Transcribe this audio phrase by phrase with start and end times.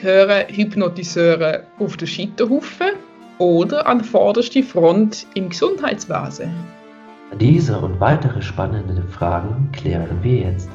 [0.00, 2.90] gehören Hypnotiseure auf den Scheiterhaufen
[3.38, 6.52] oder an vorderste Front im Gesundheitswesen?
[7.40, 10.70] Diese und weitere spannende Fragen klären wir jetzt.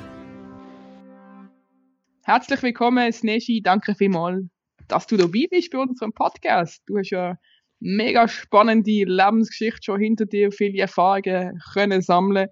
[2.24, 3.62] Herzlich willkommen, Sneshi.
[3.62, 4.46] Danke vielmals,
[4.88, 6.82] dass du dabei bist bei unserem Podcast.
[6.86, 7.38] Du hast ja
[7.80, 12.48] mega spannende Lebensgeschichte schon hinter dir, viele Erfahrungen können sammeln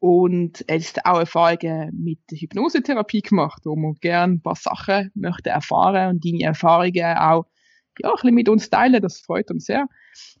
[0.00, 5.50] und hast auch Erfahrungen mit der Hypnosetherapie gemacht, wo man gerne ein paar Sachen möchte
[5.50, 7.46] erfahren und deine Erfahrungen auch
[7.98, 9.02] ja, ein bisschen mit uns teilen.
[9.02, 9.86] Das freut uns sehr.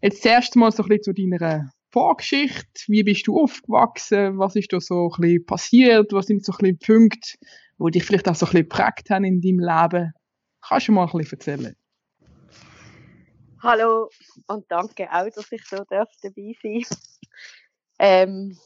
[0.00, 2.68] Jetzt zuerst mal so ein bisschen zu deiner Vorgeschichte.
[2.86, 4.38] Wie bist du aufgewachsen?
[4.38, 6.12] Was ist da so ein bisschen passiert?
[6.12, 7.30] Was sind so ein bisschen Punkte,
[7.78, 10.12] wo dich vielleicht auch so ein bisschen geprägt haben in deinem Leben?
[10.60, 11.76] Kannst du mal ein bisschen erzählen?
[13.60, 14.08] Hallo
[14.46, 16.84] und danke auch, dass ich so dabei sein
[17.98, 18.56] ähm,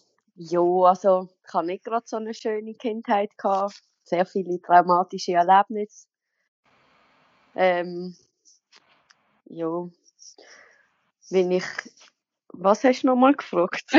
[0.51, 3.83] ja, also ich habe nicht gerade so eine schöne Kindheit gehabt.
[4.05, 6.07] Sehr viele traumatische Erlebnisse.
[7.55, 8.17] Ähm,
[9.47, 9.89] ja,
[11.31, 11.65] wenn ich...
[12.55, 13.85] Was hast du nochmal gefragt?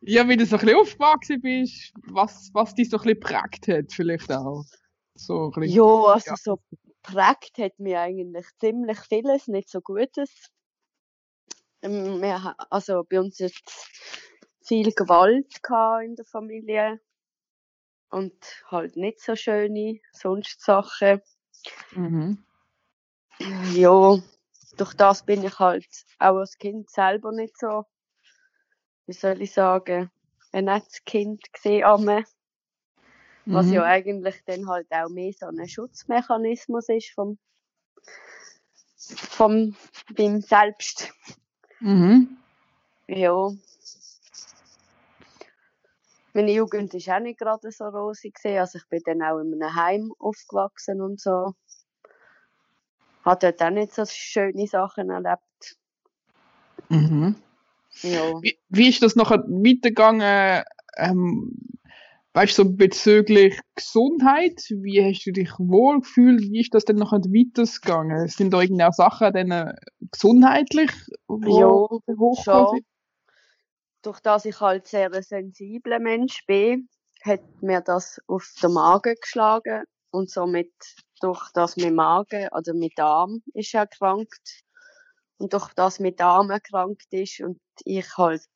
[0.00, 3.68] ja, wie du so ein bisschen aufgewachsen bist, was, was dich so ein bisschen prägt
[3.68, 4.64] hat vielleicht auch.
[5.14, 6.36] So bisschen, ja, also ja.
[6.36, 6.60] so
[7.02, 10.50] prägt hat mich eigentlich ziemlich vieles, nicht so Gutes.
[11.82, 13.88] Ähm, wir, also bei uns jetzt
[14.62, 15.60] viel Gewalt
[16.04, 17.00] in der Familie
[18.10, 18.34] und
[18.66, 21.22] halt nicht so schöne sonst Sachen.
[21.92, 22.44] Mhm.
[23.72, 24.18] Ja,
[24.76, 25.86] durch das bin ich halt
[26.18, 27.84] auch als Kind selber nicht so,
[29.06, 30.10] wie soll ich sagen,
[30.52, 31.84] ein nettes Kind gesehen
[33.44, 33.54] mhm.
[33.54, 37.38] Was ja eigentlich dann halt auch mehr so ein Schutzmechanismus ist vom,
[38.96, 39.76] vom,
[40.14, 41.12] beim Selbst.
[41.80, 42.36] Mhm.
[43.06, 43.50] Ja,
[46.32, 48.38] meine Jugend war auch nicht gerade so rosig.
[48.44, 51.54] Also ich bin dann auch in einem Heim aufgewachsen und so.
[53.24, 55.76] Hat dort auch nicht so schöne Sachen erlebt.
[56.88, 57.36] Mhm.
[58.02, 58.42] Ja.
[58.42, 60.64] Wie, wie ist das nachher weitergegangen?
[60.96, 61.56] Ähm,
[62.32, 64.62] weißt du, so bezüglich Gesundheit?
[64.70, 66.40] Wie hast du dich wohlgefühlt?
[66.40, 68.28] Wie ist das denn nachher weitergegangen?
[68.28, 69.74] Sind da irgendwie auch Sachen dann äh,
[70.10, 70.90] gesundheitlich
[71.26, 72.84] wo ja, hochgekommen
[74.02, 76.88] durch das ich halt sehr ein sensibler Mensch bin,
[77.22, 79.84] hat mir das auf den Magen geschlagen.
[80.12, 80.72] Und somit
[81.20, 84.62] durch das mein Magen oder mein Darm ist erkrankt.
[85.38, 88.48] Und durch das mein Darm erkrankt ist und ich halt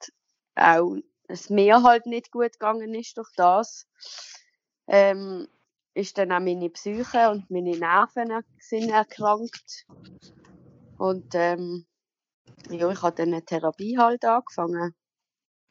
[0.56, 0.97] auch
[1.28, 3.87] es mir halt nicht gut gegangen ist durch das
[4.87, 5.49] ähm,
[5.94, 9.87] ist dann auch meine Psyche und meine Nerven sind erkrankt.
[10.99, 11.87] Und ähm,
[12.69, 14.94] ja, ich habe dann eine Therapie halt angefangen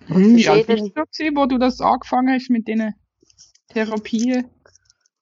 [0.07, 2.93] wie alt bist du gewesen, wo du das angefangen hast mit diesen
[3.69, 4.49] Therapien?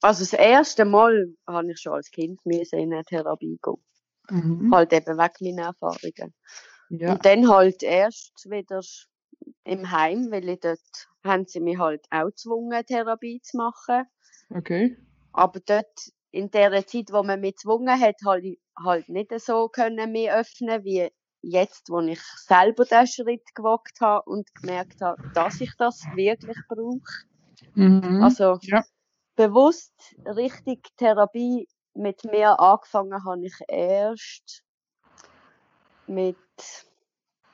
[0.01, 3.83] Also das erste Mal habe ich schon als Kind in eine Therapie gehen.
[4.29, 4.73] Mhm.
[4.73, 6.33] Halt eben weg meinen Erfahrungen.
[6.89, 7.13] Ja.
[7.13, 8.81] Und dann halt erst wieder
[9.63, 10.79] im Heim, weil ich dort
[11.23, 14.05] haben sie mich halt auch gezwungen, Therapie zu machen.
[14.49, 14.97] Okay.
[15.33, 18.45] Aber dort, in der Zeit, wo man mich gezwungen hat, halt,
[18.83, 21.09] halt nicht so können mehr öffnen, wie
[21.41, 26.57] jetzt, wo ich selber den Schritt gewagt habe und gemerkt habe, dass ich das wirklich
[26.67, 27.01] brauche.
[27.75, 28.23] Mhm.
[28.23, 28.83] Also ja.
[29.35, 29.93] bewusst
[30.25, 34.63] richtig Therapie mit mir angefangen habe ich erst
[36.07, 36.37] mit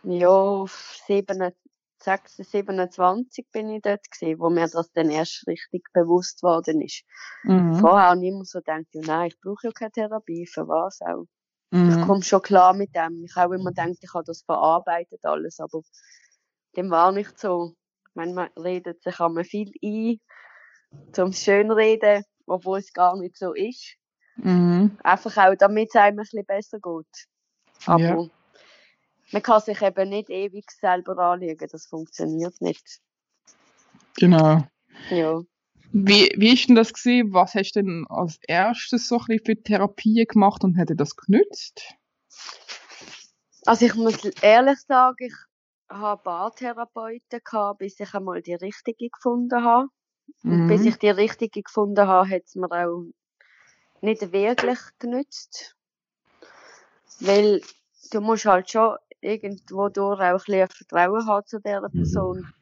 [0.03, 0.65] ja,
[1.07, 1.51] 7,
[1.99, 7.03] 6, 27 bin ich dort gewesen, wo mir das dann erst richtig bewusst worden ist.
[7.43, 7.75] Mhm.
[7.75, 11.01] Vorher habe ich immer so gedacht, ja, nein, ich brauche ja keine Therapie, für was
[11.01, 11.25] auch.
[11.71, 11.89] Mhm.
[11.89, 13.23] Ich komme schon klar mit dem.
[13.25, 15.81] Ich habe immer gedacht, ich habe das verarbeitet alles, aber
[16.75, 17.73] dem war nicht so.
[18.09, 20.19] Ich meine, man redet sich einmal viel ein,
[21.11, 23.95] zum Schönreden, obwohl es gar nicht so ist.
[24.37, 24.97] Mhm.
[25.03, 27.27] Einfach auch, damit es einem ein bisschen besser geht.
[27.85, 28.29] Aber ja.
[29.31, 32.99] man kann sich eben nicht ewig selber anlegen, das funktioniert nicht.
[34.15, 34.63] Genau.
[35.09, 35.41] Ja.
[35.91, 37.33] Wie, wie ist denn das gewesen?
[37.33, 41.15] Was hast du denn als erstes so ein bisschen für Therapie gemacht und hätte das
[41.15, 41.95] genützt?
[43.65, 45.33] Also ich muss ehrlich sagen, ich
[45.89, 49.87] habe Bartherapeuten gehabt, bis ich einmal die richtige gefunden habe.
[50.43, 50.51] Mhm.
[50.51, 53.05] Und bis ich die richtige gefunden habe, hat es mir auch
[54.01, 55.75] nicht wirklich genützt.
[57.19, 57.61] Weil
[58.11, 61.91] du musst halt schon irgendwo durch auch ein bisschen Vertrauen haben zu dieser mhm.
[61.91, 62.53] Person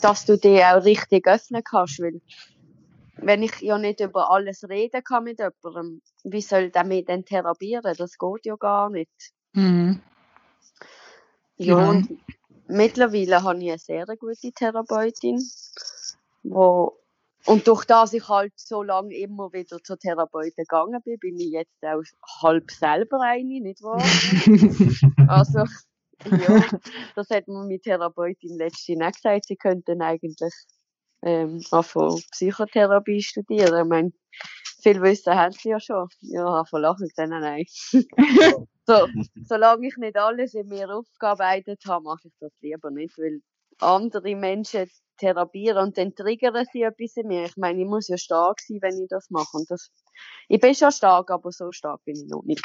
[0.00, 2.20] dass du dich auch richtig öffnen kannst, weil
[3.16, 7.24] wenn ich ja nicht über alles reden kann mit jemandem, wie soll der mich denn
[7.24, 7.94] therapieren?
[7.96, 9.10] Das geht ja gar nicht.
[9.52, 10.00] Mhm.
[11.56, 12.20] Ja, ja, und
[12.68, 15.42] mittlerweile habe ich eine sehr gute Therapeutin,
[16.44, 16.50] die
[17.48, 21.52] und durch das ich halt so lange immer wieder zur Therapeuten gegangen bin, bin ich
[21.52, 22.02] jetzt auch
[22.42, 24.02] halb selber eine, nicht wahr?
[25.28, 25.64] also,
[26.24, 26.28] ja,
[27.16, 30.54] das hat mir meine Therapeutin letztens auch gesagt, sie könnten eigentlich
[31.22, 33.82] ähm, anfangen Psychotherapie studieren.
[33.82, 34.12] Ich meine,
[34.82, 36.08] viel Wissen haben sie ja schon.
[36.20, 37.64] Ja, von lachen dann nein.
[38.86, 39.08] so,
[39.44, 43.40] solange ich nicht alles in mir aufgearbeitet habe, mache ich das lieber nicht, weil
[43.80, 44.88] andere Menschen
[45.18, 47.44] therapieren und dann triggern sie etwas in mir.
[47.44, 49.56] Ich meine, ich muss ja stark sein, wenn ich das mache.
[49.56, 49.90] Und das,
[50.48, 52.62] ich bin schon stark, aber so stark bin ich noch nicht.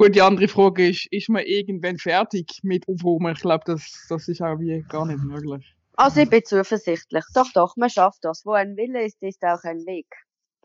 [0.00, 3.34] Gut, die andere Frage ist, ist man irgendwann fertig mit Aufräumen?
[3.34, 5.76] Ich glaube, das, das ist auch wie gar nicht möglich.
[5.92, 7.22] Also ich bin zuversichtlich.
[7.34, 8.46] Doch, doch, man schafft das.
[8.46, 10.06] Wo ein Wille ist, ist auch ein Weg.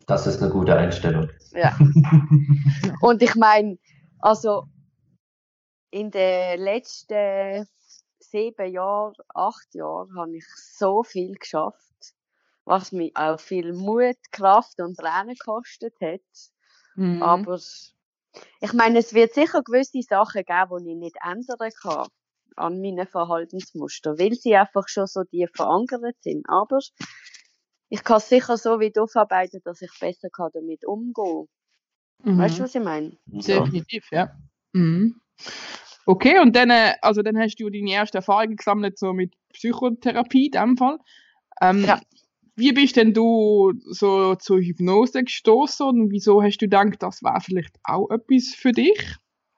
[0.08, 1.30] Das ist eine gute Einstellung.
[1.52, 1.78] Ja.
[3.02, 3.78] Und ich meine,
[4.20, 4.70] also
[5.92, 7.68] in den letzten
[8.20, 12.14] sieben Jahren, acht Jahren habe ich so viel geschafft,
[12.64, 16.22] was mich auch viel Mut, Kraft und Tränen gekostet hat.
[16.96, 17.22] Mhm.
[17.22, 17.60] Aber
[18.62, 22.08] ich meine, es wird sicher gewisse Sachen geben, die ich nicht ändern kann
[22.58, 26.46] an meinen Verhaltensmuster, weil sie einfach schon so tief verankert sind.
[26.48, 26.80] Aber
[27.90, 31.48] ich kann sicher so weit aufarbeiten, dass ich besser kann damit umgehen
[32.24, 32.40] Mhm.
[32.40, 33.18] Weißt du, was ich meine?
[33.28, 33.60] Ja.
[33.60, 34.36] Definitiv, ja.
[34.74, 35.22] Mhm.
[36.06, 40.48] Okay, und dann, äh, also dann hast du deine erste Erfahrung gesammelt so mit Psychotherapie
[40.48, 40.98] in dem Fall.
[41.62, 42.02] Ähm, Ja.
[42.58, 47.42] Wie bist denn du so zur Hypnose gestoßen und wieso hast du gedacht, das wäre
[47.42, 49.18] vielleicht auch etwas für dich?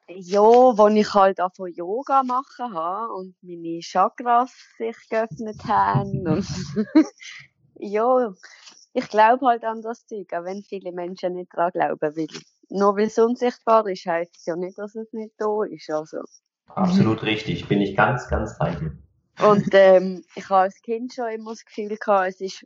[0.10, 6.28] Ja, wo ich halt auch von Yoga machen habe und meine Chakras sich geöffnet haben.
[6.28, 6.48] Und
[7.76, 8.34] ja,
[8.94, 12.00] ich glaube halt an das Zeug, auch wenn viele Menschen nicht daran glauben.
[12.02, 12.28] Weil,
[12.70, 15.90] nur weil es unsichtbar ist, heisst es ja nicht, dass es nicht da ist.
[15.92, 16.22] Also.
[16.70, 17.68] Absolut richtig.
[17.68, 18.98] Bin ich ganz, ganz bei dir.
[19.46, 22.66] Und ähm, ich habe als Kind schon immer das Gefühl gehabt, es ist,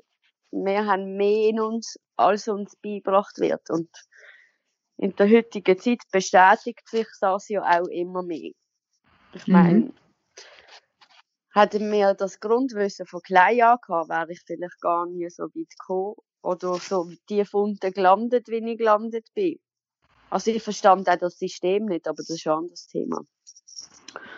[0.51, 3.69] wir haben mehr in uns, als uns beigebracht wird.
[3.69, 3.89] Und
[4.97, 8.51] in der heutigen Zeit bestätigt sich das ja auch immer mehr.
[9.33, 9.53] Ich Mhm.
[9.53, 9.93] meine,
[11.53, 15.69] hätten wir das Grundwissen von klein an gehabt, wäre ich vielleicht gar nie so weit
[15.69, 19.59] gekommen oder so tief unten gelandet, wie ich gelandet bin.
[20.29, 23.21] Also ich verstand auch das System nicht, aber das ist ein anderes Thema.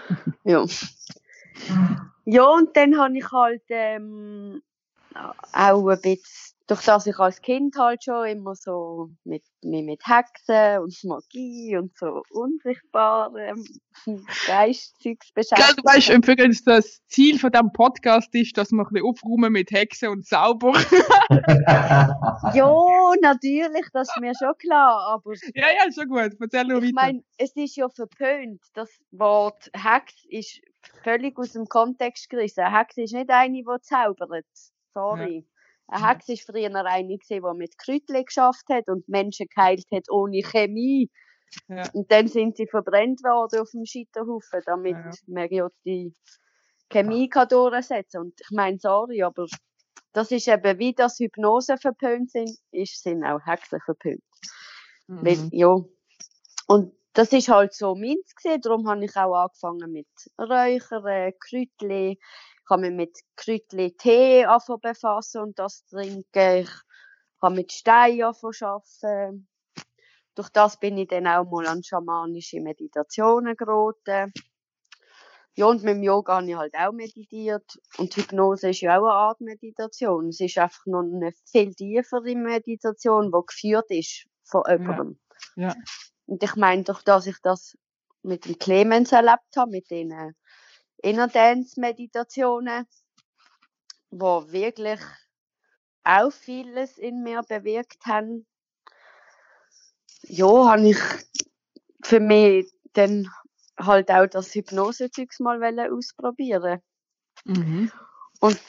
[0.44, 0.66] ja.
[2.26, 4.62] Ja, und dann habe ich halt ähm,
[5.16, 10.02] auch ein bisschen, durch das ich als Kind halt schon immer so mit, mich mit
[10.06, 13.64] Hexen und Magie und so unsichtbarem
[14.48, 18.88] Geistzeugs Gell, beschäftigt du weißt übrigens, das Ziel von diesem Podcast ist, dass wir ein
[18.90, 20.74] bisschen aufräumen mit Hexen und Zauber.
[22.54, 26.36] Ja, natürlich, das ist mir schon klar, aber ja, ja, schon gut.
[26.40, 27.08] Erzähl nur ich weiter.
[27.08, 28.62] meine, es ist ja verpönt.
[28.74, 30.62] Das Wort Hex ist
[31.04, 32.62] völlig aus dem Kontext gerissen.
[32.62, 34.46] Eine Hex ist nicht eine, die zaubert.
[34.94, 35.46] Sorry.
[35.88, 40.10] Eine Hex ist früher eine, gewesen, die mit Kräutchen geschafft hat und Menschen geheilt hat
[40.10, 41.10] ohne Chemie.
[41.68, 41.84] Ja.
[41.94, 45.12] Und dann sind sie verbrennt worden auf dem Scheiterhaufen, damit Ja.
[45.28, 46.14] man ja die
[46.90, 49.46] Chemie kann durchsetzen Und ich meine, sorry, aber
[50.14, 54.24] das ist eben, wie das Hypnose verpönt sind, ist, sind auch Hexen verpönt.
[55.08, 55.50] Weil, Mhm.
[55.52, 55.76] ja.
[56.68, 58.62] Und das ist halt so meins gewesen.
[58.62, 60.08] Darum habe ich auch angefangen mit
[60.40, 62.20] Räuchern, Kräutli.
[62.64, 66.62] Ich habe mich mit Kräutli Tee angefangen befassen und das trinken.
[66.62, 66.70] Ich
[67.42, 68.66] habe mit Steinen angefangen zu
[69.08, 69.48] arbeiten.
[70.36, 74.34] Durch das bin ich dann auch mal an schamanische Meditationen geraten.
[75.56, 77.80] Ja, und mit dem Yoga habe ich halt auch meditiert.
[77.98, 80.30] Und Hypnose ist ja auch eine Art Meditation.
[80.30, 85.20] Es ist einfach noch eine viel tiefere Meditation, die geführt ist von jemandem.
[85.56, 85.76] Ja.
[86.26, 87.78] Und ich meine, durch dass ich das
[88.24, 90.34] mit dem Clemens erlebt habe, mit den
[91.04, 92.88] Inner Dance Meditationen,
[94.10, 95.00] wo wirklich
[96.04, 98.46] auch vieles in mir bewirkt haben,
[100.24, 100.98] ja, habe ich
[102.04, 103.30] für mich dann
[103.78, 106.80] halt auch das Hypnosezeugs mal ausprobieren.
[107.44, 107.92] Mhm.
[108.40, 108.60] Und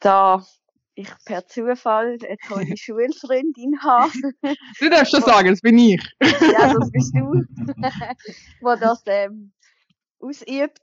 [0.00, 0.46] da
[0.94, 4.12] ich per Zufall eine tolle Schulfreundin habe,
[4.78, 6.02] Du darfst schon sagen, das bin ich.
[6.20, 7.42] ja, das bist du,
[8.60, 9.52] wo das ähm,
[10.18, 10.82] ausübt,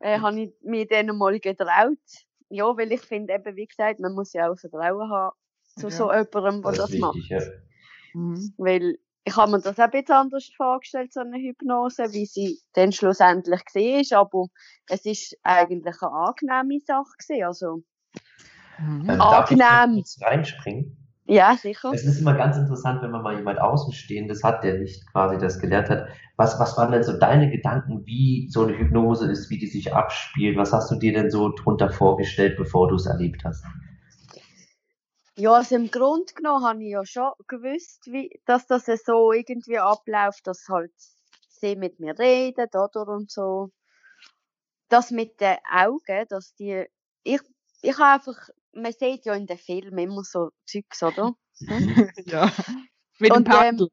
[0.00, 1.98] äh, habe ich mich dann mal getraut.
[2.48, 5.36] Ja, weil ich finde eben, wie gesagt, man muss ja auch Vertrauen haben
[5.76, 5.90] zu Ja.
[5.90, 7.16] so jemandem, der Das das, macht.
[7.16, 7.40] wichtig, ja.
[8.12, 8.54] Mhm.
[8.58, 12.60] Weil ich habe mir das auch ein bisschen anders vorgestellt, so eine Hypnose, wie sie
[12.74, 14.46] dann schlussendlich war, aber
[14.88, 17.82] es ist eigentlich eine angenehme Sache gewesen, also,
[18.78, 19.06] Mhm.
[19.06, 20.02] darf ich mal Angenehm.
[20.02, 21.03] kurz reinspringen?
[21.26, 21.90] Ja, sicher.
[21.92, 25.58] Es ist immer ganz interessant, wenn man mal jemand Außenstehendes hat, der nicht quasi das
[25.58, 26.08] gelernt hat.
[26.36, 29.94] Was, was waren denn so deine Gedanken, wie so eine Hypnose ist, wie die sich
[29.94, 30.58] abspielt?
[30.58, 33.64] Was hast du dir denn so drunter vorgestellt, bevor du es erlebt hast?
[35.36, 39.78] Ja, also im Grunde genommen habe ich ja schon gewusst, wie, dass das so irgendwie
[39.78, 40.92] abläuft, dass halt
[41.48, 43.70] sie mit mir reden, oder und so.
[44.90, 46.84] Das mit den Augen, dass die,
[47.22, 47.40] ich,
[47.84, 51.34] ich habe einfach, man sieht ja in den Filmen immer so Zeugs, oder?
[52.26, 52.50] ja.
[53.18, 53.88] Mit dem Und, ähm, Paddel.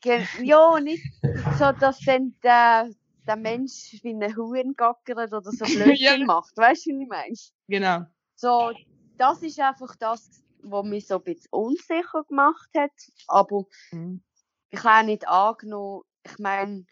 [0.00, 1.04] Ge- Ja, nicht
[1.50, 2.90] so, dass dann der,
[3.26, 6.26] der Mensch wie ein Huhn gackert oder so Blödsinn Ja.
[6.26, 6.56] macht.
[6.56, 7.34] Weißt du, wie ich meine?
[7.68, 8.06] Genau.
[8.36, 8.72] So,
[9.18, 12.90] das ist einfach das, was mich so ein bisschen unsicher gemacht hat.
[13.28, 14.22] Aber Mhm.
[14.70, 16.84] ich habe nicht angenommen, ich meine,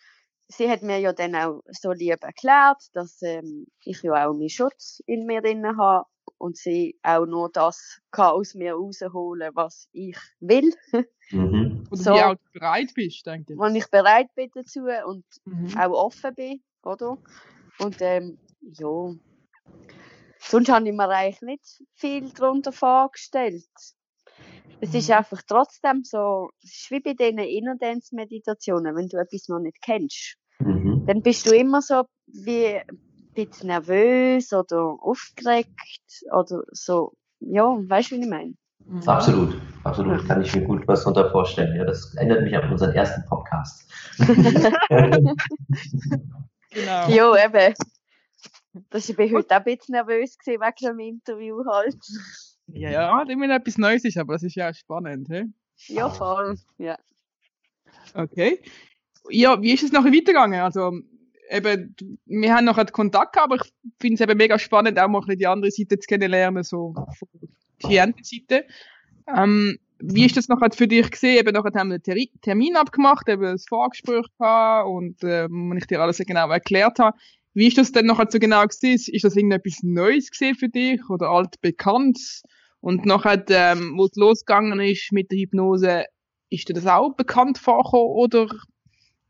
[0.49, 4.49] sie hat mir ja dann auch so lieb erklärt, dass ähm, ich ja auch meinen
[4.51, 6.07] Schutz in mir drin habe
[6.43, 10.75] und sie auch nur das kann aus mir rausholen, was ich will,
[11.31, 11.87] Mhm.
[11.91, 12.15] Oder So.
[12.15, 13.59] wie auch bereit bist, denke ich.
[13.59, 15.79] wenn ich bereit bin dazu und Mhm.
[15.79, 17.17] auch offen bin, oder?
[17.79, 19.15] Und ähm, ja,
[20.41, 23.65] sonst habe ich mir eigentlich nicht viel darunter vorgestellt.
[24.81, 25.15] Es ist Mhm.
[25.15, 30.37] einfach trotzdem so, es ist wie bei diesen Innerdance-Meditationen, wenn du etwas noch nicht kennst.
[30.59, 31.05] Mhm.
[31.07, 32.81] Dann bist du immer so wie
[33.35, 35.71] bisschen nervös oder aufgeregt
[36.33, 37.15] oder so.
[37.41, 38.55] Ja, weißt du, wie ich meine?
[38.85, 39.03] Mhm.
[39.09, 40.27] Absolut, absolut.
[40.27, 41.77] Kann ich mir gut was darunter vorstellen.
[41.77, 43.91] Ja, das erinnert mich an unseren ersten Podcast.
[46.75, 47.09] Genau.
[47.11, 47.75] Ja, eben.
[48.89, 51.99] Das ich bin heute auch ein bisschen nervös gewesen wegen dem Interview halt.
[52.69, 55.29] Ja, ja, immer etwas Neues ist, aber das ist ja spannend.
[55.29, 55.53] He?
[55.89, 56.57] Ja, voll.
[56.79, 56.97] Ja.
[58.15, 58.63] Okay.
[59.29, 60.61] Ja, wie ist es nachher weitergegangen?
[60.63, 61.01] Also,
[61.53, 61.95] eben,
[62.27, 65.47] wir haben nachher Kontakt gehabt, aber ich finde es eben mega spannend, auch mal die
[65.47, 66.95] andere Seite zu kennenlernen, so
[67.81, 68.65] Klientenseite.
[69.35, 71.39] Ähm, wie ist das nachher für dich gesehen?
[71.39, 76.01] Eben nachher haben wir einen Termin abgemacht, eben ein Vorgespräch gehabt und wenn ich dir
[76.01, 77.17] alles genau erklärt habe.
[77.55, 78.95] Wie ist das denn nachher so genau gesehen?
[78.95, 82.19] Ist das irgendetwas Neues gesehen für dich oder altbekannt?
[82.81, 86.05] Und nachher, ähm, wo es losgegangen ist mit der Hypnose,
[86.51, 88.49] ist dir das auch bekannt vorgekommen oder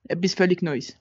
[0.09, 0.97] etwas völlig Neues?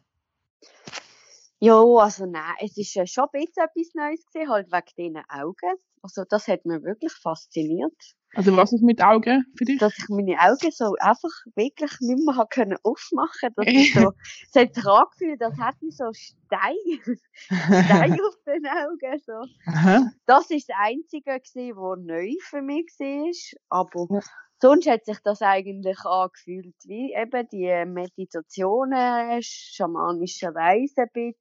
[1.64, 5.24] Ja, also nein, es ist ja schon ein bisschen etwas Neues gewesen, halt wegen diesen
[5.30, 5.78] Augen.
[6.02, 7.94] Also das hat mich wirklich fasziniert,
[8.34, 9.78] Also was ist mit Augen für dich?
[9.78, 13.50] dass ich meine Augen so einfach wirklich nicht mehr können aufmachen.
[13.56, 14.12] Das ist so,
[14.52, 17.20] es hat sich angefühlt, als hätte ich so Stein,
[17.72, 19.20] Stein auf den Augen.
[19.24, 19.46] So.
[19.68, 20.12] Aha.
[20.26, 23.82] Das ist das Einzige gewesen, was neu für mich war.
[23.84, 24.22] Aber Ja.
[24.62, 31.36] sonst hat sich das eigentlich angefühlt wie eben die Meditationen, schamanische Reisen ein bisschen.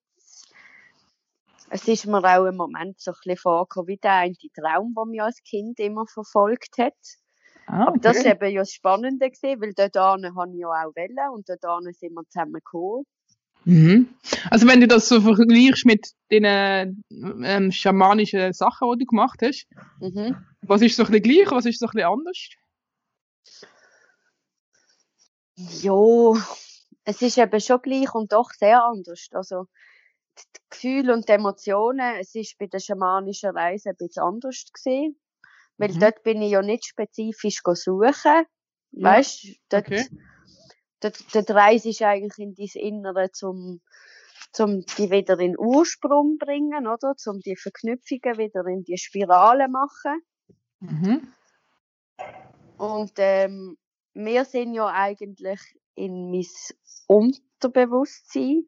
[1.73, 5.07] Es ist mir auch im Moment so ein bisschen vorgekommen, wie der eine Traum, der
[5.07, 6.95] mich als Kind immer verfolgt hat.
[7.67, 8.33] Ah, Aber das war okay.
[8.33, 12.13] eben ja das Spannende gewesen, weil dort habe ich ja auch wollen und dort sind
[12.13, 13.07] wir zusammen gekommen.
[13.65, 14.09] Mhm.
[14.51, 19.67] Also wenn du das so vergleichst mit den ähm, schamanischen Sachen, die du gemacht hast,
[20.01, 20.35] Mhm.
[20.63, 22.49] was ist so ein bisschen gleich, was ist so ein bisschen anders?
[25.83, 26.33] Ja,
[27.05, 29.29] es ist eben schon gleich und doch sehr anders.
[29.33, 29.67] Also,
[30.45, 35.21] die Gefühle und die Emotionen, es ist bei der schamanischen Reise ein bisschen anders gesehen.
[35.79, 36.01] Weil Mhm.
[36.01, 38.45] dort bin ich ja nicht spezifisch suchen.
[38.93, 40.07] Ja, Weißt, dort, okay.
[41.01, 43.81] dort, dort reise ich eigentlich in dein Innere zum,
[44.53, 47.17] zum die wieder in den Ursprung bringen, oder?
[47.17, 50.23] Zum die Verknüpfungen wieder in die Spirale machen.
[50.81, 51.33] Mhm.
[52.77, 53.79] Und ähm,
[54.15, 55.61] wir sind ja eigentlich
[55.95, 56.47] in mein
[57.07, 58.65] Unterbewusstsein,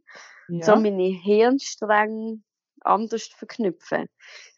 [0.58, 0.66] Ja.
[0.66, 2.42] so meine Hirnstränge
[2.80, 4.08] anders verknüpfen.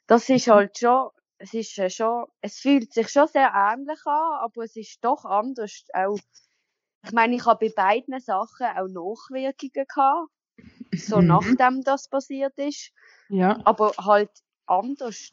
[0.06, 4.64] Das ist halt schon, es ist schon, es fühlt sich schon sehr ähnlich an, aber
[4.64, 5.84] es ist doch anders.
[5.92, 6.18] Auch,
[7.04, 10.30] ich meine, ich habe bei beiden Sachen auch Nachwirkungen gehabt,
[10.96, 11.26] so Mhm.
[11.28, 12.90] nachdem das passiert ist,
[13.28, 13.58] ja.
[13.64, 14.30] aber halt
[14.66, 15.32] anders.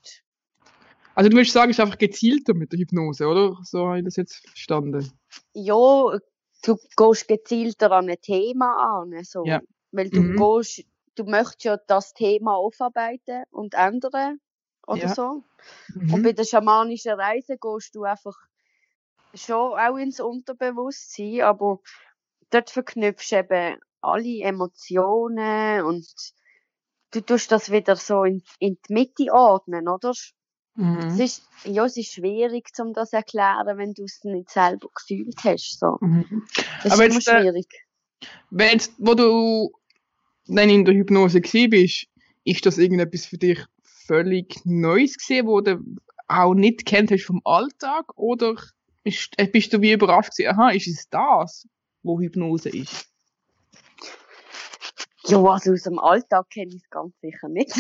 [1.15, 3.58] Also du würdest sagen, es ist einfach gezielter mit der Hypnose, oder?
[3.63, 5.12] So habe ich das jetzt verstanden.
[5.53, 6.18] ja,
[6.63, 9.46] du gehst gezielter an ein Thema an, so.
[9.46, 9.60] Ja.
[9.91, 10.36] Weil du Mhm.
[10.36, 14.39] gehst, du möchtest ja das Thema aufarbeiten und ändern
[14.88, 15.13] oder Ja.
[15.13, 15.43] so.
[15.93, 16.13] Mhm.
[16.13, 18.36] Und bei der schamanischen Reise gehst du einfach
[19.33, 21.79] schon auch ins Unterbewusstsein, aber
[22.50, 26.07] dort verknüpfst du eben alle Emotionen und
[27.12, 30.12] du tust das wieder so in, in die Mitte ordnen, oder?
[30.12, 30.33] Es
[30.75, 31.21] Mhm.
[31.21, 35.38] ist, ja, es ist schwierig, um das zu erklären, wenn du es nicht selber gefühlt
[35.43, 35.98] hast, so.
[36.01, 36.48] Mhm.
[36.83, 37.67] Das Aber ist immer jetzt, äh, schwierig.
[38.50, 39.71] Wenn wo du
[40.48, 42.07] dann in der Hypnose bist,
[42.43, 45.79] ist das irgendetwas für dich völlig Neues gewesen, wo du
[46.27, 48.05] auch nicht kennt hast vom Alltag?
[48.15, 48.55] Oder
[49.03, 51.67] ist, äh, bist du wie überrascht gewesen, aha, ist es das,
[52.03, 53.07] wo Hypnose ist?
[55.25, 57.74] Ja, also aus dem Alltag kenne ich es ganz sicher nicht.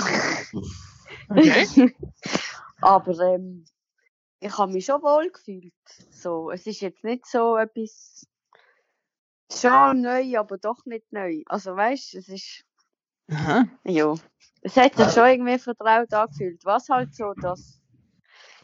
[1.29, 1.95] Okay.
[2.81, 3.65] Aber ähm,
[4.39, 5.73] ich habe mich schon wohl gefühlt.
[6.11, 8.27] So, es ist jetzt nicht so etwas
[9.59, 11.41] schon neu, aber doch nicht neu.
[11.47, 12.63] Also weißt, es ist
[13.29, 13.65] Aha.
[13.85, 14.13] ja,
[14.61, 16.63] es hat sich schon irgendwie vertraut angefühlt.
[16.65, 17.81] Was halt so das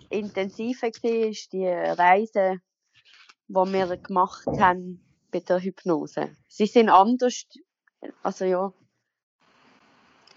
[0.10, 2.60] Intensive war, ist die Reise,
[3.48, 5.02] die wir gemacht haben
[5.32, 6.36] bei der Hypnose.
[6.48, 7.46] Sie sind anders,
[8.24, 8.74] also ja,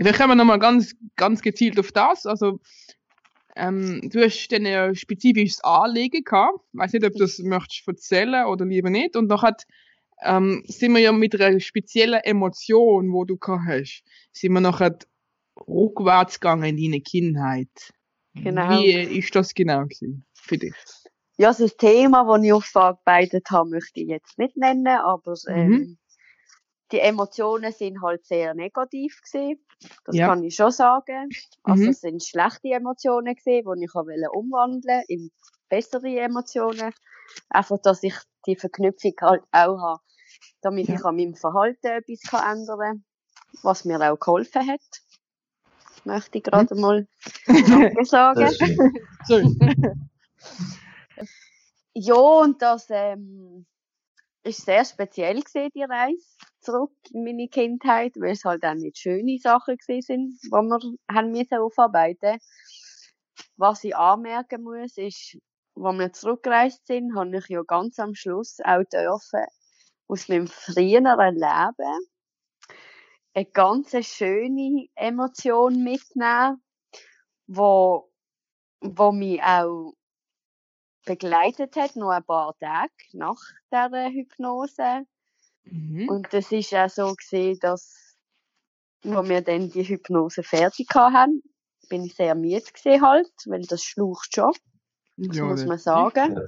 [0.00, 2.25] Vielleicht kommen wir nochmal ganz, ganz gezielt auf das.
[2.25, 2.59] Also,
[3.54, 6.59] ähm, du hast dann ein spezifisches Anliegen gehabt.
[6.73, 9.14] Ich weiß nicht, ob du das möchtest erzählen oder lieber nicht.
[9.14, 9.64] Und dann hat,
[10.23, 14.97] ähm, sind wir ja mit einer speziellen Emotion, wo du hast, sind wir nachher
[15.67, 17.69] rückwärts gegangen in deine Kindheit.
[18.35, 18.69] Genau.
[18.71, 20.75] Wie ist das genau gewesen für dich?
[21.37, 25.69] Ja, also das Thema, das ich aufgearbeitet habe, möchte ich jetzt nicht nennen, aber ähm,
[25.71, 25.99] Mhm.
[26.93, 29.65] die Emotionen sind halt sehr negativ gewesen.
[30.05, 30.27] Das Ja.
[30.27, 31.29] kann ich schon sagen.
[31.62, 31.89] Also Mhm.
[31.91, 35.31] es sind schlechte Emotionen gewesen, die ich auch wollte umwandeln in
[35.69, 36.93] bessere Emotionen.
[37.49, 38.15] Einfach, dass ich
[38.47, 40.00] die Verknüpfung halt auch habe,
[40.61, 40.95] damit Ja.
[40.97, 43.05] ich an meinem Verhalten etwas kann ändern kann,
[43.63, 44.81] was mir auch geholfen hat.
[46.05, 47.07] Möchte ich gerade mal
[47.47, 48.49] Danke sagen.
[49.27, 49.59] Schön.
[51.95, 53.67] Ja, und das ähm,
[54.45, 56.25] ist sehr speziell gewesen, die Reise
[56.61, 60.79] zurück in meine Kindheit, weil es halt auch nicht schöne Sachen gewesen sind, die wir
[61.11, 62.39] haben müssen aufarbeiten.
[63.57, 65.37] Was ich anmerken muss, ist,
[65.75, 69.45] als wir zurückgereist sind, habe ich ja ganz am Schluss auch dürfen
[70.11, 72.07] aus meinem früheren Leben
[73.33, 76.61] eine ganz schöne Emotion mitnehmen,
[77.47, 78.11] wo,
[78.81, 79.95] wo mich auch
[81.05, 83.40] begleitet hat, noch ein paar Tage nach
[83.73, 85.07] dieser Hypnose.
[85.64, 86.09] Mhm.
[86.09, 88.17] Und das ist auch so gesehen, dass,
[89.02, 91.43] wo wir dann die Hypnose fertig haben,
[91.88, 94.52] bin ich sehr müde gesehen halt, weil das schlucht schon,
[95.17, 96.40] das Ja, muss man sagen.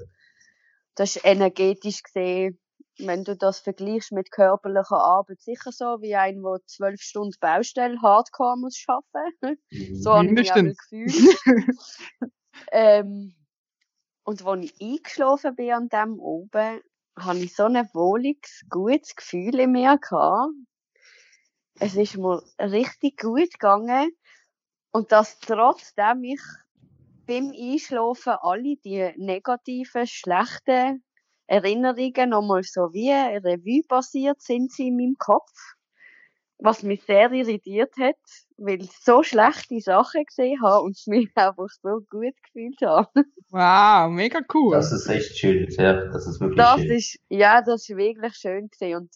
[0.94, 2.58] Das ist energetisch gesehen,
[3.06, 8.00] wenn du das vergleichst mit körperlicher Arbeit, sicher so, wie ein, der zwölf Stunden Baustelle
[8.02, 9.58] hardcore muss schaffen.
[9.94, 11.14] So habe ich mich auch gefühlt.
[12.72, 13.34] ähm,
[14.24, 16.80] und als ich eingeschlafen bin an dem oben,
[17.18, 20.52] habe ich so ein wohliges, gutes Gefühl in mir gehabt.
[21.80, 24.10] Es ist mir richtig gut gegangen.
[24.92, 26.40] Und dass trotzdem ich
[27.26, 31.02] beim Einschlafen alle die negativen, schlechten
[31.46, 35.50] Erinnerungen nochmal so wie eine Revue passiert sind sie in meinem Kopf.
[36.58, 38.14] Was mich sehr irritiert hat,
[38.56, 43.08] weil ich so schlechte Sachen gesehen habe und mich einfach so gut gefühlt habe.
[43.50, 44.76] Wow, mega cool.
[44.76, 45.68] Das ist echt schön.
[45.70, 46.90] Ja, das ist wirklich Das schön.
[46.90, 49.10] ist, ja, das ist wirklich schön gesehen und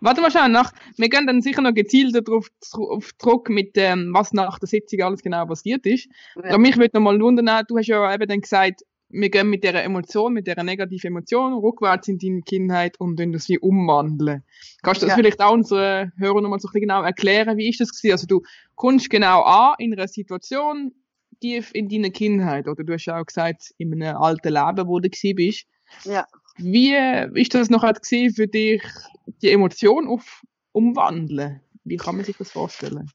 [0.00, 3.72] Warte mal schauen, nach, wir gehen dann sicher noch gezielter drauf zru- auf Druck mit
[3.76, 6.08] ähm, was nach der Sitzung alles genau passiert ist.
[6.36, 6.44] Ja.
[6.50, 9.62] Aber mich würde noch mal wundern, du hast ja eben dann gesagt, wir gehen mit
[9.62, 14.42] dieser Emotion, mit dieser negativen Emotion rückwärts in deine Kindheit und dann das wie umwandeln.
[14.82, 15.16] Kannst du das Ja.
[15.16, 18.12] vielleicht auch unseren Hörern noch mal so ein bisschen genau erklären, wie ist das gewesen?
[18.12, 18.42] Also du
[18.74, 20.92] kommst genau an in einer Situation
[21.40, 24.98] tief in deiner Kindheit, oder du hast ja auch gesagt, in einem alten Leben, wo
[25.00, 25.66] du bist.
[26.04, 26.26] ja.
[26.58, 26.94] Wie
[27.38, 28.82] ist das noch halt gewesen für dich,
[29.42, 30.42] die Emotion auf
[30.72, 31.60] umwandeln?
[31.84, 33.10] Wie kann man sich das vorstellen?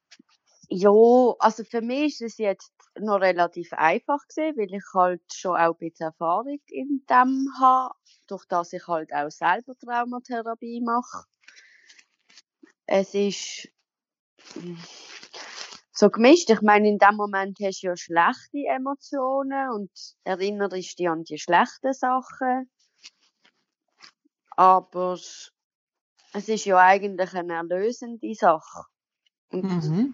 [0.70, 0.92] Ja,
[1.40, 5.74] also für mich ist es jetzt noch relativ einfach gewesen, weil ich halt schon auch
[5.74, 7.96] ein bisschen Erfahrung in dem habe,
[8.28, 11.26] durch das ich halt auch selber Traumatherapie mache.
[12.86, 13.70] Es ist
[14.56, 14.76] mm,
[15.94, 16.50] so gemischt.
[16.50, 19.92] Ich meine, in dem Moment hast du ja schlechte Emotionen und
[20.24, 22.70] erinnerst dich an die schlechten Sachen.
[24.58, 28.84] Aber es ist ja eigentlich eine erlösende Sache.
[29.50, 30.14] Und Mhm.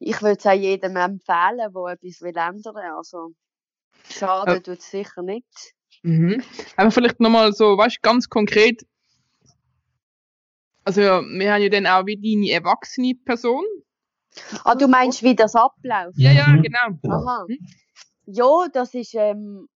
[0.00, 2.92] Ich würde es auch jedem empfehlen, der etwas will ändern will.
[2.96, 3.34] Also,
[4.10, 4.60] schaden Ja.
[4.60, 5.74] tut es sicher nicht.
[6.02, 6.42] Mhm.
[6.76, 8.86] Aber vielleicht nochmal so, weißt du, ganz konkret.
[10.84, 13.64] Also, wir haben ja dann auch wie deine erwachsene Person.
[14.64, 16.16] Ah, du meinst, wie das abläuft?
[16.16, 16.62] Ja, ja, Mhm.
[16.62, 16.98] genau.
[17.02, 17.14] Genau.
[17.14, 17.44] Aha.
[17.46, 17.58] Hm?
[18.26, 19.68] Ja, das ist, ähm,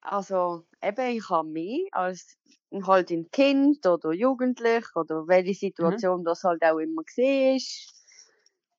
[0.00, 2.36] also, eben, ich habe mich als
[2.84, 8.01] halt ein Kind oder Jugendlich oder welche Situation das halt auch immer gesehen ist.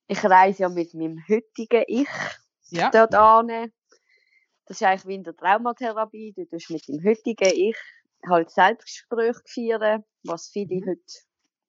[0.07, 2.07] Ich reise ja mit meinem heutigen Ich
[2.69, 2.89] Ja.
[2.91, 3.47] dort an.
[4.65, 6.33] Das ist eigentlich wie in der Traumatherapie.
[6.35, 7.77] Du tust mit dem heutigen Ich
[8.27, 10.89] halt Selbstgespräche führen, was viele Mhm.
[10.89, 11.01] heute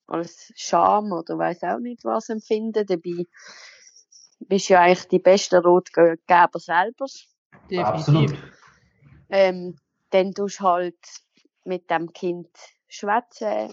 [0.07, 2.87] als Scham oder weiß auch nicht was empfinden.
[2.87, 3.25] Dabei
[4.41, 6.17] bist du ja eigentlich die beste Rotgeber
[6.59, 7.07] selber.
[7.07, 8.31] Absolut.
[8.31, 8.43] Definitiv.
[9.31, 9.77] Ähm,
[10.11, 10.99] dann tust du halt
[11.65, 12.51] mit dem Kind
[12.89, 13.73] schwätzen,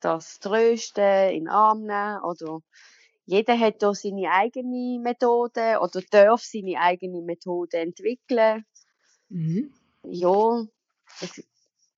[0.00, 2.60] das trösten, in den Arm nehmen oder
[3.24, 8.64] jeder hat da seine eigene Methode oder darf seine eigene Methode entwickeln.
[9.30, 9.72] Mhm.
[10.04, 10.64] Ja,
[11.20, 11.42] es,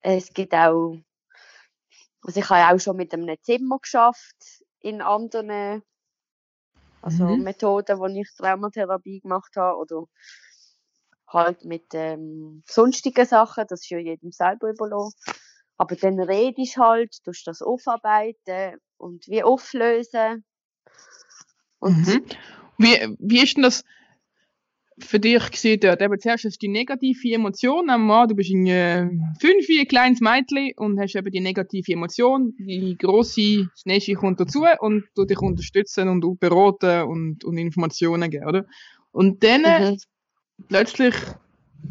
[0.01, 0.97] es gibt auch,
[2.21, 5.83] also ich habe auch schon mit einem Zimmer geschafft in anderen
[7.01, 7.43] also Mhm.
[7.43, 10.05] Methoden, wo ich Traumatherapie gemacht habe oder
[11.27, 15.19] halt mit ähm, sonstigen Sachen, das ist ja jedem selber überlassen.
[15.77, 20.45] Aber dann redest halt, tust das aufarbeiten und wie auflösen.
[21.85, 22.23] Mhm.
[22.77, 23.83] Wie, wie ist denn das
[24.97, 26.01] für dich gewesen dort?
[26.01, 29.87] Eben zuerst hast du die negative Emotion am Mann, du bist ein äh, fünf, ein
[29.87, 35.25] kleines Mädchen und hast eben die negative Emotion, die grosse, nächste kommt dazu und du
[35.25, 38.65] dich unterstützen und beraten und, und Informationen geben, oder?
[39.11, 39.97] Und dann mhm.
[40.67, 41.15] plötzlich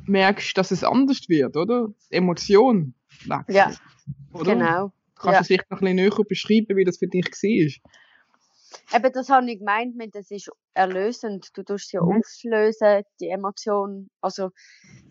[0.07, 1.89] merkst du, dass es anders wird, oder?
[2.11, 2.95] Die Emotion
[3.27, 3.73] wechselt, Ja,
[4.33, 4.55] oder?
[4.55, 4.93] genau.
[5.15, 5.41] Kannst ja.
[5.41, 8.04] du vielleicht noch ein bisschen näher beschreiben, wie das für dich war?
[8.93, 11.51] Eben, das habe ich gemeint mit, das ist erlösend.
[11.55, 12.23] Du tust sie Mhm.
[12.23, 14.09] auflösen, die Emotion.
[14.21, 14.51] Also,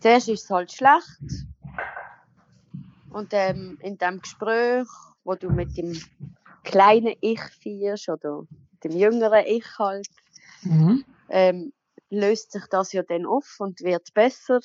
[0.00, 1.46] zuerst ist es halt schlecht.
[3.10, 4.88] Und ähm, in dem Gespräch,
[5.22, 5.92] wo du mit dem
[6.64, 8.44] kleinen Ich führst oder
[8.82, 10.08] dem jüngeren Ich halt,
[10.62, 11.04] Mhm.
[11.28, 11.72] ähm,
[12.10, 14.60] löst sich das ja dann auf und wird besser.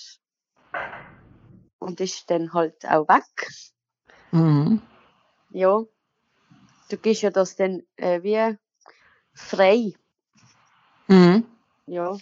[1.80, 3.50] Und ist dann halt auch weg.
[4.32, 4.82] Mhm.
[5.52, 5.84] Ja.
[6.90, 8.58] Du gibst ja das dann äh, wie
[9.40, 9.94] frei.
[11.08, 11.46] Mhm.
[11.88, 12.18] Ja.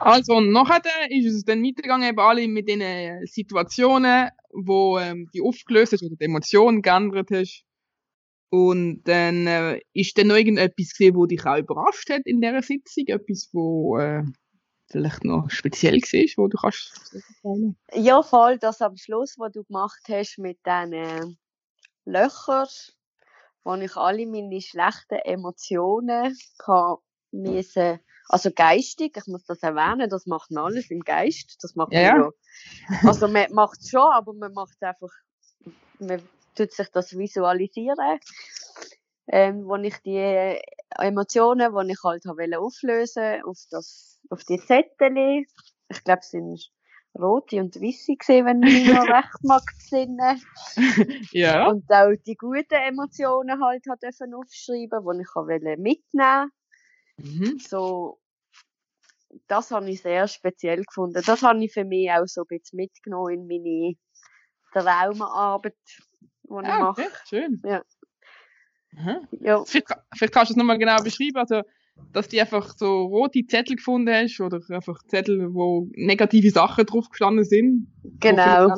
[0.00, 5.42] Also, und nachher ist es dann weitergegangen, eben alle mit den Situationen, wo ähm, die
[5.42, 7.64] aufgelöst hast oder die Emotionen geändert hast.
[8.50, 12.62] Und dann äh, ist dann noch irgendetwas gesehen, wo dich auch überrascht hat in dieser
[12.62, 14.22] Sitzung, etwas, wo äh,
[14.90, 17.16] vielleicht noch speziell war, wo du kannst.
[17.94, 21.36] Ja, voll, das am Schluss, was du gemacht hast mit diesen
[22.04, 22.68] Löchern,
[23.64, 26.96] wo ich alle meine schlechten Emotionen kann
[27.32, 31.92] müssen, also geistig, ich muss das erwähnen, das macht man alles im Geist, das macht
[31.92, 33.08] Ja, man ja.
[33.08, 35.10] Also man macht es schon, aber man macht es einfach,
[35.98, 36.22] man
[36.54, 38.18] tut sich das visualisieren,
[39.28, 40.58] ähm, wo ich die
[40.98, 45.44] Emotionen, die ich halt habe auflösen, auf das, auf die Zettel,
[45.88, 46.70] ich glaube, es sind
[47.18, 50.42] rote und weiße gesehen, wenn ich mich noch recht mag besinnen.
[51.32, 51.68] Ja.
[51.68, 56.50] Und auch die guten Emotionen halt hat dürfen aufschreiben, die ich auch wollte mitnehmen.
[57.18, 57.58] Mhm.
[57.58, 58.18] So,
[59.46, 61.22] das habe ich sehr speziell gefunden.
[61.24, 63.94] Das habe ich für mich auch so ein bisschen mitgenommen in meine
[64.72, 65.96] Traumaarbeit, die
[66.48, 67.02] ich Ah, mache.
[67.02, 67.62] okay, schön.
[67.64, 67.82] Ja.
[68.96, 69.20] Aha.
[69.40, 71.62] Ja, Vielleicht, vielleicht kannst du es nochmal genau beschreiben, also,
[72.12, 77.08] dass du einfach so rote Zettel gefunden hast oder einfach Zettel, wo negative Sachen drauf
[77.08, 77.88] gestanden sind.
[78.20, 78.68] genau.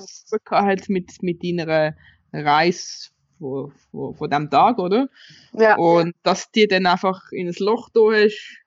[0.45, 1.95] Gehabt hat mit, mit deiner
[2.33, 5.09] Reise von, von, von dem Tag, oder?
[5.53, 8.59] Ja, Und dass die dann einfach in ein Loch da hast,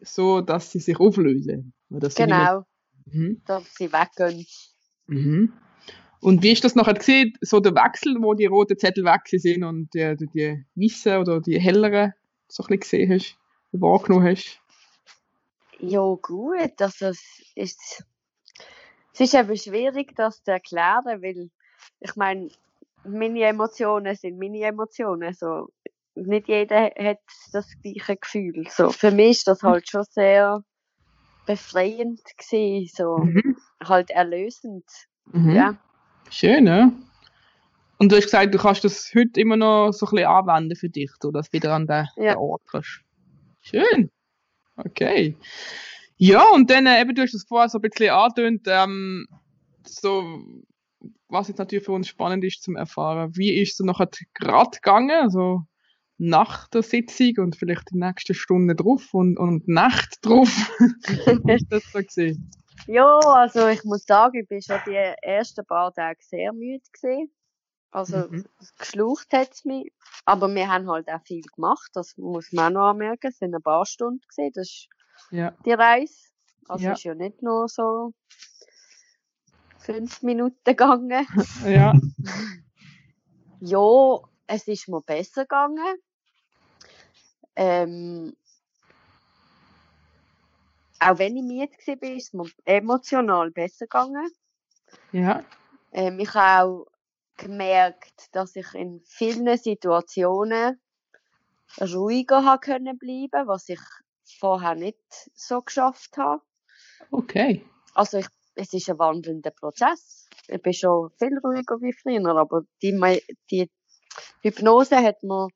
[0.00, 1.72] so dass sie sich auflösen.
[1.88, 2.64] Dass sie nicht mehr-
[3.10, 3.24] genau.
[3.26, 3.42] Mhm.
[3.46, 4.46] Dass sie weggehen.
[5.08, 5.52] Mhm.
[6.20, 9.64] Und wie ist das nachher gesehen, so der Wechsel, wo die roten Zettel weg sind
[9.64, 12.12] und die, die, die weißen oder die helleren
[12.46, 13.36] so ein bisschen gesehen hast,
[13.80, 14.60] wahrgenommen hast?
[15.78, 16.80] Ja, gut.
[16.80, 18.04] Also, es ist,
[19.14, 21.50] es ist eben schwierig, das zu erklären, weil,
[22.00, 22.48] ich meine,
[23.04, 25.34] meine Emotionen sind meine Emotionen.
[25.34, 25.68] So,
[26.14, 27.18] nicht jeder hat
[27.52, 28.66] das gleiche Gefühl.
[28.70, 30.62] So, für mich ist das halt schon sehr
[31.46, 33.56] befreiend gewesen, so, Mhm.
[33.82, 34.84] halt erlösend.
[35.26, 35.50] Mhm.
[35.50, 35.74] Ja,
[36.30, 36.90] Schön, ja.
[37.98, 40.88] Und du hast gesagt, du kannst das heute immer noch so ein bisschen anwenden für
[40.88, 42.32] dich, so dass du wieder an den, Ja.
[42.32, 43.02] den Ort kannst.
[43.62, 44.10] Schön.
[44.76, 45.36] Okay.
[46.16, 49.26] Ja, und dann äh, eben, du hast das vorher so ein bisschen angetönt, ähm,
[49.84, 50.44] so,
[51.28, 54.70] was jetzt natürlich für uns spannend ist zum Erfahren, wie ist es so nachher gerade
[54.70, 55.62] gegangen, also
[56.18, 60.48] nach der Sitzung und vielleicht die nächsten Stunden drauf und, und Nacht drauf.
[60.78, 62.50] Wie ist das so gesehen?
[62.86, 67.30] ja, also ich muss sagen, ich bin schon die ersten paar Tage sehr müde gewesen.
[67.92, 68.44] Also, Mhm.
[68.78, 69.92] geschlaucht hat's mich.
[70.24, 73.28] Aber wir haben halt auch viel gemacht, das muss man auch noch anmerken.
[73.28, 74.88] Es sind ein paar Stunden gewesen, das ist
[75.30, 75.52] Ja.
[75.64, 76.14] die Reise.
[76.68, 76.92] Also Ja.
[76.92, 78.12] ist ja nicht nur so
[79.78, 81.26] fünf Minuten gegangen.
[81.66, 81.92] Ja.
[83.60, 85.96] Ja, es ist mir besser gegangen.
[87.54, 88.34] Ähm,
[90.98, 94.30] auch wenn ich müde war, ist es mir emotional besser gegangen.
[95.12, 95.44] Ja.
[95.92, 96.91] Ähm, ich habe auch
[97.44, 100.80] gemerkt, dass ich in vielen Situationen
[101.80, 103.80] ruhiger habe können bleiben, was ich
[104.38, 104.98] vorher nicht
[105.34, 106.42] so geschafft habe.
[107.10, 107.64] Okay.
[107.94, 110.28] Also ich, es ist ein wandelnder Prozess.
[110.48, 112.92] Ich bin schon viel ruhiger wie früher, aber die,
[113.50, 113.70] die
[114.42, 115.48] Hypnose hat mir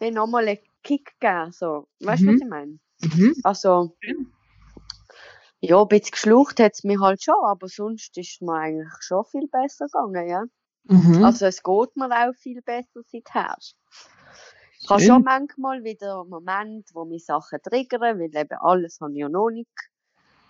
[0.00, 1.52] wie nochmal eine Kick gegeben.
[1.52, 1.88] So.
[2.00, 2.34] Weißt du, Mhm.
[2.34, 2.78] was ich meine?
[3.00, 3.34] Mhm.
[3.42, 3.96] Also,
[5.60, 9.24] ja, ein bisschen geschlucht hat es mir halt schon, aber sonst ist mir eigentlich schon
[9.24, 10.44] viel besser gegangen, ja.
[10.88, 11.24] Mhm.
[11.24, 13.56] Also es geht mir auch viel besser seither.
[14.80, 19.18] Ich habe schon manchmal wieder Momente, wo mich Sachen triggern, weil eben alles habe ich
[19.18, 19.68] ja noch nicht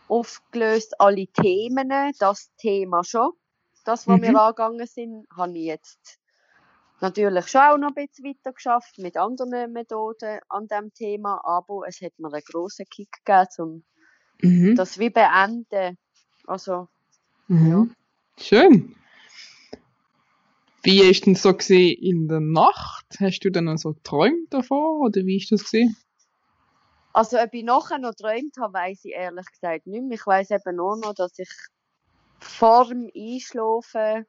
[0.09, 1.01] aufgelöst.
[1.01, 3.33] Alle Themen, das Thema schon.
[3.85, 4.23] Das, was Mhm.
[4.23, 6.19] wir angegangen sind, habe ich jetzt
[7.01, 11.83] natürlich schon auch noch ein bisschen weiter geschafft mit anderen Methoden an dem Thema, aber
[11.87, 13.85] es hat mir einen grossen Kick gegeben,
[14.43, 14.77] um Mhm.
[14.77, 15.99] das wie beenden.
[16.47, 16.89] Also,
[17.49, 17.95] Mhm.
[18.39, 18.95] Schön.
[20.83, 23.07] Wie ist denn so gesehen in der Nacht?
[23.19, 25.97] Hast du dann noch so geträumt davon oder wie ist das gesehen?
[27.13, 30.17] Also, ob ich nachher noch geträumt habe, weiss ich ehrlich gesagt nicht mehr.
[30.17, 31.51] Ich weiss eben nur noch, dass ich
[32.39, 34.27] vor dem Einschlafen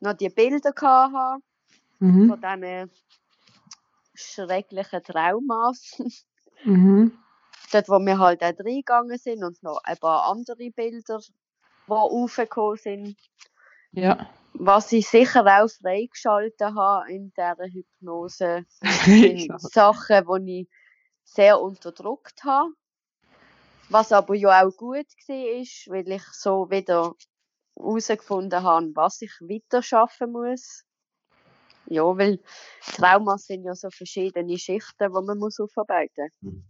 [0.00, 1.42] noch die Bilder hatte
[1.98, 2.28] Mhm.
[2.28, 2.90] von diesen
[4.14, 5.98] schrecklichen Traumas.
[6.66, 7.12] Mhm.
[7.72, 12.78] Dort, wo wir halt auch reingegangen sind und noch ein paar andere Bilder, die aufgekommen
[12.78, 13.16] sind.
[13.92, 14.30] Ja.
[14.56, 18.64] Was ich sicher auch freigeschaltet habe in dieser Hypnose,
[19.02, 20.68] sind Sachen, die ich
[21.24, 22.70] sehr unterdrückt habe.
[23.90, 27.14] Was aber ja auch gut war, ist, weil ich so wieder
[27.76, 30.84] herausgefunden habe, was ich weiter schaffen muss.
[31.86, 32.40] Ja, weil
[32.80, 36.52] Traumas sind ja so verschiedene Schichten, die man muss aufarbeiten muss.
[36.52, 36.64] Mhm.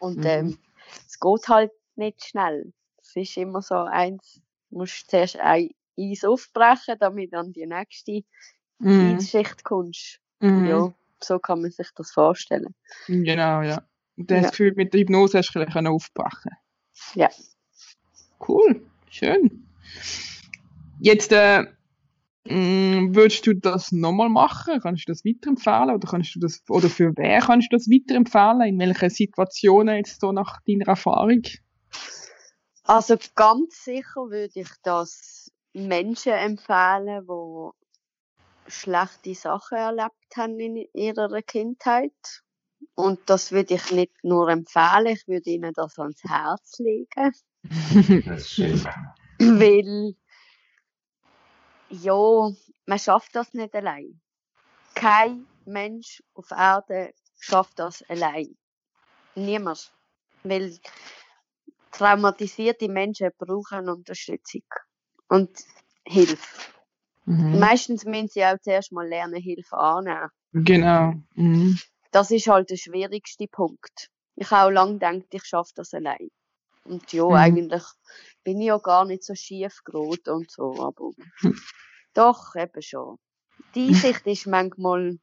[0.00, 0.26] Und Mhm.
[0.26, 0.58] ähm,
[1.06, 2.72] es geht halt nicht schnell.
[2.98, 8.22] Es ist immer so eins, du musst zuerst ein Eis aufbrechen, damit dann die nächste
[8.78, 9.16] Mhm.
[9.18, 10.18] Eisschicht kommst.
[10.40, 10.66] Mhm.
[10.66, 12.74] Ja, so kann man sich das vorstellen.
[13.06, 13.82] Genau, ja.
[14.16, 14.42] Und du hast Ja.
[14.42, 16.52] das Gefühl, mit der Hypnose hast du können aufbrechen.
[17.14, 17.30] Ja.
[18.46, 19.68] Cool, schön.
[20.98, 21.62] Jetzt, äh,
[22.48, 24.80] mh, würdest du das nochmal machen?
[24.80, 25.90] Kannst du das weiterempfehlen?
[25.90, 28.62] Oder kannst du das, oder für wer kannst du das weiterempfehlen?
[28.62, 31.42] In welchen Situationen jetzt so nach deiner Erfahrung?
[32.84, 41.42] Also ganz sicher würde ich das Menschen empfehlen, die schlechte Sachen erlebt haben in ihrer
[41.42, 42.42] Kindheit.
[42.94, 47.32] Und das würde ich nicht nur empfehlen, ich würde ihnen das ans Herz legen.
[48.26, 48.84] Das ist schön.
[49.38, 50.16] Weil,
[51.88, 52.50] ja,
[52.86, 54.20] man schafft das nicht allein.
[54.94, 58.56] Kein Mensch auf Erde schafft das allein.
[59.34, 59.92] Niemand.
[60.42, 60.78] Weil
[61.92, 64.64] traumatisierte Menschen brauchen Unterstützung
[65.32, 65.50] und
[66.06, 66.36] Hilfe.
[67.24, 67.58] Mhm.
[67.58, 70.28] Meistens müssen sie auch zuerst mal lernen, Hilfe annehmen.
[70.52, 71.14] Genau.
[71.34, 71.78] Mhm.
[72.10, 74.08] Das ist halt der schwierigste Punkt.
[74.36, 76.28] Ich habe auch lange gedacht, ich schaffe das allein.
[76.84, 77.34] Und ja, Mhm.
[77.34, 77.82] eigentlich
[78.44, 81.56] bin ich ja gar nicht so schief gerot und so, aber Hm.
[82.14, 83.18] doch, eben schon.
[83.74, 85.18] Die Einsicht ist manchmal,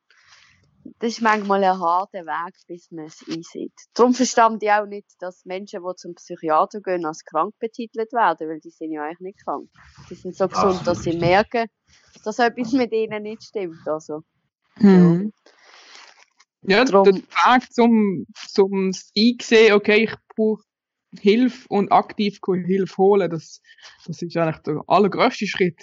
[1.00, 3.74] das ist manchmal ein harter Weg, bis man es einsieht.
[3.94, 8.50] Darum verstand ich auch nicht, dass Menschen, die zum Psychiater gehen, als krank betitelt werden,
[8.50, 9.70] weil die sind ja eigentlich nicht krank.
[10.10, 11.22] Die sind so gesund, dass sie Absolut.
[11.22, 11.68] merken,
[12.24, 14.24] dass etwas mit ihnen nicht stimmt, also.
[14.78, 15.32] Mhm.
[16.64, 20.64] Ja, Drum- der Weg zum, zum Einsehen, okay, ich brauche
[21.18, 23.62] Hilfe und aktiv Hilfe holen, das,
[24.06, 25.82] das ist eigentlich der allergrößte Schritt.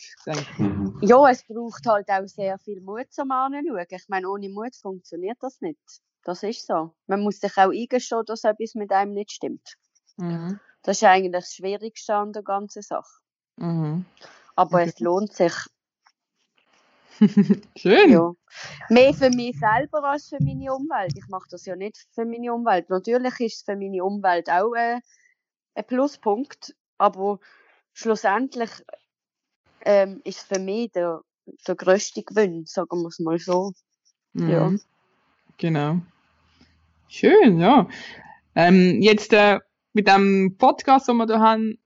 [0.59, 0.99] Mhm.
[1.03, 3.87] Ja, es braucht halt auch sehr viel Mut zum Anschauen.
[3.89, 5.81] Ich meine, ohne Mut funktioniert das nicht.
[6.25, 6.95] Das ist so.
[7.07, 9.77] Man muss sich auch eingestehen, dass etwas mit einem nicht stimmt.
[10.17, 10.61] Mhm.
[10.83, 13.11] Das ist eigentlich das Schwierigste an der ganzen Sache.
[13.57, 14.05] Mhm.
[14.55, 14.89] Aber Okay.
[14.89, 15.53] es lohnt sich,
[17.77, 18.11] Schön.
[18.11, 18.33] ja.
[18.89, 21.13] Mehr für mich selber als für meine Umwelt.
[21.17, 22.91] Ich mache das ja nicht für meine Umwelt.
[22.91, 25.01] Natürlich ist es für meine Umwelt auch äh,
[25.75, 27.39] ein Pluspunkt, aber
[27.93, 28.71] schlussendlich
[29.85, 31.21] ähm, ist es für mich der,
[31.67, 33.73] der grösste Gewinn, sagen wir es mal so.
[34.35, 34.71] ja.
[34.71, 34.81] Mhm.
[35.59, 36.01] Genau.
[37.09, 37.89] Schön, ja.
[38.55, 39.61] Ähm, jetzt äh,
[39.93, 41.79] mit dem Podcast, den wir da haben,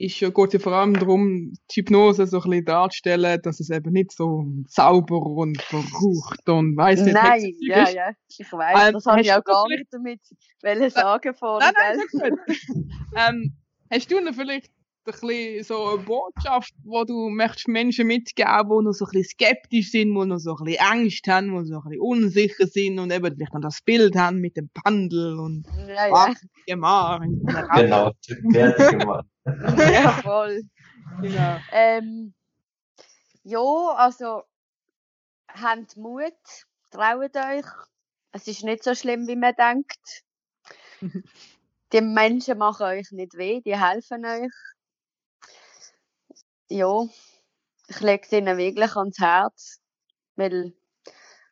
[0.00, 3.68] ist ja, geht ja vor allem darum, die Hypnose so ein bisschen darzustellen, dass es
[3.68, 7.94] eben nicht so sauber und verrucht und weiss nicht, Nein, ja, ist.
[7.94, 10.20] ja, ich weiß, Ähm, das habe ich auch gar nicht damit
[10.62, 12.38] wollen sagen vorher, Nein, nein, gut.
[13.14, 13.56] ähm,
[13.90, 14.70] hast du noch vielleicht
[15.06, 19.24] ein bisschen so eine Botschaft, wo du möchtest Menschen mitgeben, die noch so ein bisschen
[19.30, 22.98] skeptisch sind, die noch so ein bisschen Angst haben, die so ein bisschen unsicher sind
[22.98, 26.34] und eben vielleicht noch das Bild haben mit dem Pendel und Ja, ja, Ach,
[26.66, 27.20] Gemar.
[27.20, 28.12] Genau,
[28.52, 29.26] fertig gemacht.
[29.46, 30.62] ja, voll.
[31.20, 31.58] genau.
[31.72, 32.34] Ähm,
[33.44, 34.42] ja, also,
[35.48, 36.32] habt Mut,
[36.90, 37.66] traut euch.
[38.32, 40.22] Es ist nicht so schlimm, wie man denkt.
[41.92, 44.52] Die Menschen machen euch nicht weh, die helfen euch.
[46.72, 47.04] Ja,
[47.88, 49.80] ich lege es ihnen wirklich ans Herz,
[50.36, 50.72] weil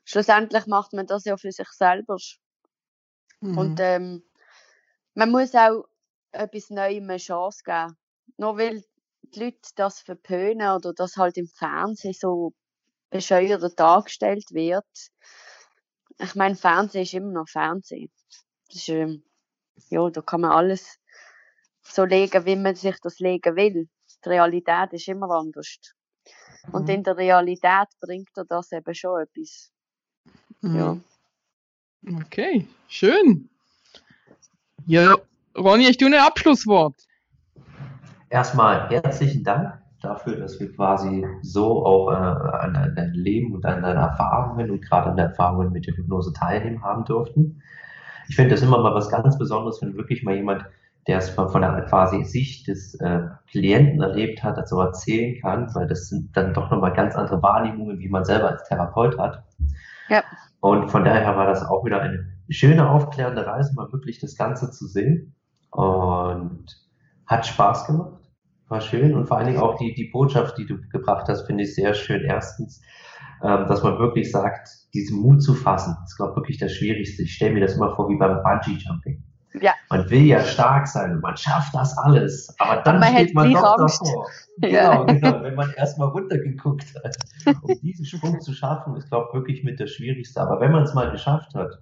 [0.04, 2.16] schlussendlich macht man das ja für sich selber.
[3.40, 3.58] Mhm.
[3.58, 4.22] Und ähm,
[5.14, 5.88] man muss auch
[6.30, 7.96] etwas Neuem eine Chance geben.
[8.36, 8.84] Nur weil
[9.22, 12.52] die Leute das verpönen oder das halt im Fernsehen so
[13.10, 14.86] bescheuert dargestellt wird.
[16.20, 18.12] Ich meine, Fernsehen ist immer noch Fernsehen.
[18.68, 19.24] Ist, ähm,
[19.88, 21.00] ja, da kann man alles
[21.82, 23.88] so legen, wie man sich das legen will.
[24.24, 25.78] Die Realität ist immer anders.
[26.72, 26.94] Und Mhm.
[26.94, 29.70] in der Realität bringt er das eben schon etwas.
[30.62, 30.96] Ja.
[32.02, 32.22] Mhm.
[32.24, 33.48] Okay, schön.
[34.86, 35.16] Ja,
[35.56, 36.94] Ronny, hast du ein Abschlusswort?
[38.30, 43.64] Erstmal herzlichen Dank dafür, dass wir quasi so auch äh, an, an dein Leben und
[43.64, 47.62] an deine Erfahrungen und gerade an den Erfahrungen mit der Hypnose teilnehmen haben durften.
[48.28, 50.64] Ich finde das immer mal was ganz Besonderes, wenn wirklich mal jemand,
[51.08, 55.40] der es von von der quasi Sicht des äh, Klienten erlebt hat, das so erzählen
[55.40, 59.18] kann, weil das sind dann doch nochmal ganz andere Wahrnehmungen, wie man selber als Therapeut
[59.18, 59.42] hat.
[60.08, 60.22] Ja.
[60.60, 64.70] Und von daher war das auch wieder eine schöne aufklärende Reise, mal wirklich das Ganze
[64.70, 65.34] zu sehen.
[65.70, 66.66] Und
[67.28, 68.14] hat Spaß gemacht.
[68.68, 71.64] War schön und vor allen Dingen auch die, die Botschaft, die du gebracht hast, finde
[71.64, 72.22] ich sehr schön.
[72.22, 72.82] Erstens,
[73.42, 77.22] ähm, dass man wirklich sagt, diesen Mut zu fassen, ist, glaube ich, wirklich das Schwierigste.
[77.22, 79.22] Ich stelle mir das immer vor wie beim Bungee-Jumping.
[79.60, 79.72] Ja.
[79.90, 83.52] Man will ja stark sein und man schafft das alles, aber dann Man steht man
[83.52, 84.26] doch davor.
[84.60, 85.04] Ja.
[85.04, 87.16] Genau, genau, wenn man erstmal runtergeguckt hat.
[87.62, 90.40] Um diesen Sprung zu schaffen, ist, glaube ich, wirklich mit das Schwierigste.
[90.40, 91.78] Aber wenn man es mal geschafft hat,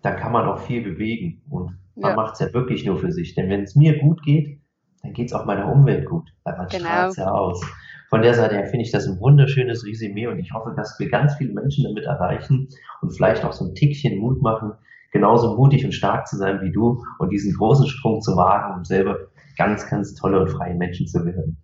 [0.00, 1.42] dann kann man auch viel bewegen.
[1.50, 2.16] Und man Ja.
[2.16, 3.34] macht es ja wirklich nur für sich.
[3.34, 4.60] Denn wenn es mir gut geht,
[5.02, 6.30] dann geht es auch meiner Umwelt gut.
[6.44, 6.84] Weil man Genau.
[6.84, 7.60] strahlt ja aus.
[8.08, 11.10] Von der Seite her finde ich das ein wunderschönes Resümee und ich hoffe, dass wir
[11.10, 12.68] ganz viele Menschen damit erreichen
[13.00, 14.72] und vielleicht auch so ein Tickchen Mut machen,
[15.12, 18.84] genauso mutig und stark zu sein wie du und diesen großen Sprung zu wagen, um
[18.84, 19.18] selber
[19.56, 21.62] ganz, ganz tolle und freie Menschen zu werden.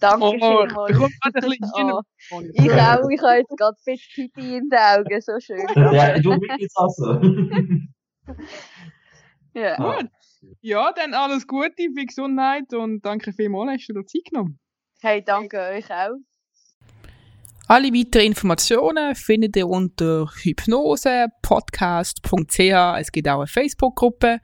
[0.00, 0.96] Danke Oh, vielmals.
[2.32, 5.66] Oh, ich auch, ich habe jetzt gerade ein bisschen Pipi in den Augen, so schön.
[5.92, 7.20] Ja, du mir geht's auch so.
[9.52, 9.74] Ja.
[9.74, 10.08] Gut.
[10.60, 14.60] Ja, dann alles Gute, viel Gesundheit und danke vielmals, hast du dir Zeit genommen.
[15.02, 16.16] Hey, danke euch auch.
[17.70, 22.98] Alle weiteren Informationen findet ihr unter hypnosepodcast.ch.
[22.98, 24.40] Es gibt auch eine Facebook-Gruppe,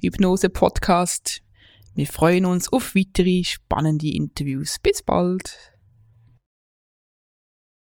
[0.00, 1.42] Hypnose Podcast.
[1.94, 4.78] Wir freuen uns auf weitere spannende Interviews.
[4.82, 5.58] Bis bald.